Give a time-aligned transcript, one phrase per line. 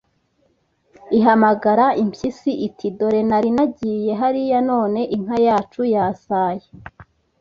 [1.17, 6.67] Ihamagara impyisi iti Dore nari naragiye hariya none inka yacu yasaye